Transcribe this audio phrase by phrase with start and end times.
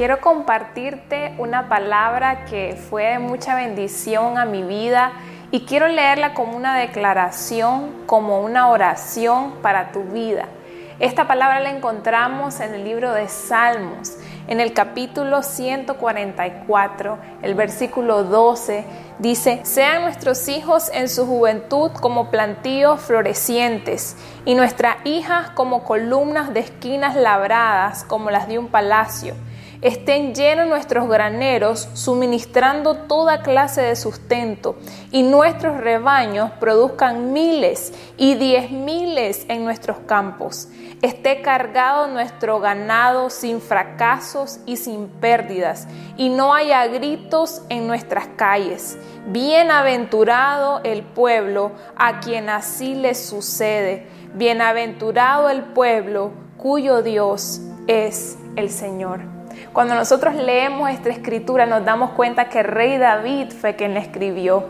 [0.00, 5.12] quiero compartirte una palabra que fue de mucha bendición a mi vida
[5.50, 10.46] y quiero leerla como una declaración, como una oración para tu vida.
[11.00, 14.16] Esta palabra la encontramos en el libro de Salmos,
[14.48, 18.86] en el capítulo 144, el versículo 12,
[19.18, 26.54] dice, sean nuestros hijos en su juventud como plantíos florecientes y nuestras hijas como columnas
[26.54, 29.34] de esquinas labradas como las de un palacio
[29.82, 34.76] estén llenos nuestros graneros, suministrando toda clase de sustento,
[35.10, 40.68] y nuestros rebaños produzcan miles y diez miles en nuestros campos.
[41.02, 48.26] Esté cargado nuestro ganado sin fracasos y sin pérdidas, y no haya gritos en nuestras
[48.36, 48.98] calles.
[49.26, 54.06] Bienaventurado el pueblo a quien así le sucede.
[54.34, 59.39] Bienaventurado el pueblo cuyo Dios es el Señor.
[59.72, 64.64] Cuando nosotros leemos esta escritura nos damos cuenta que rey David fue quien la escribió.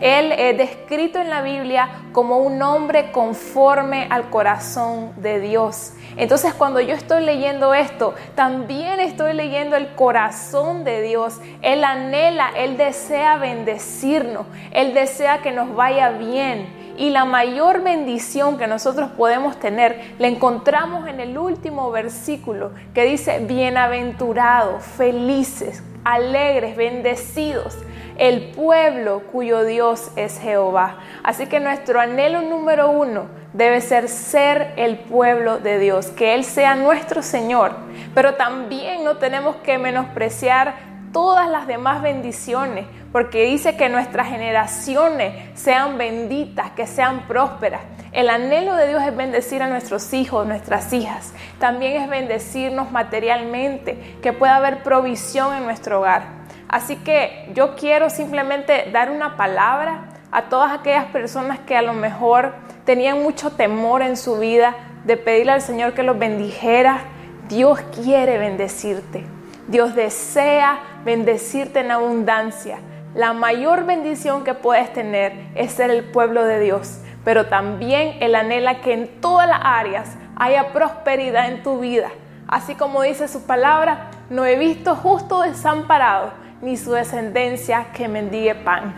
[0.00, 5.92] Él es descrito en la Biblia como un hombre conforme al corazón de Dios.
[6.16, 11.40] Entonces cuando yo estoy leyendo esto, también estoy leyendo el corazón de Dios.
[11.62, 16.83] Él anhela, Él desea bendecirnos, Él desea que nos vaya bien.
[16.96, 23.04] Y la mayor bendición que nosotros podemos tener la encontramos en el último versículo que
[23.04, 27.76] dice, bienaventurados, felices, alegres, bendecidos,
[28.16, 30.98] el pueblo cuyo Dios es Jehová.
[31.24, 36.44] Así que nuestro anhelo número uno debe ser ser el pueblo de Dios, que Él
[36.44, 37.72] sea nuestro Señor.
[38.14, 45.48] Pero también no tenemos que menospreciar todas las demás bendiciones, porque dice que nuestras generaciones
[45.54, 47.80] sean benditas, que sean prósperas.
[48.10, 51.32] El anhelo de Dios es bendecir a nuestros hijos, nuestras hijas.
[51.60, 56.24] También es bendecirnos materialmente, que pueda haber provisión en nuestro hogar.
[56.68, 61.92] Así que yo quiero simplemente dar una palabra a todas aquellas personas que a lo
[61.92, 64.74] mejor tenían mucho temor en su vida
[65.04, 67.04] de pedirle al Señor que los bendijera.
[67.48, 69.33] Dios quiere bendecirte.
[69.68, 72.78] Dios desea bendecirte en abundancia.
[73.14, 78.34] La mayor bendición que puedes tener es ser el pueblo de Dios, pero también Él
[78.34, 82.10] anhela que en todas las áreas haya prosperidad en tu vida.
[82.46, 88.54] Así como dice su palabra, no he visto justo desamparado, ni su descendencia que mendigue
[88.54, 88.94] pan.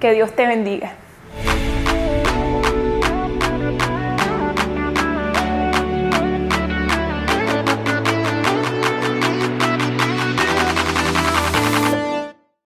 [0.00, 0.92] Que Dios te bendiga.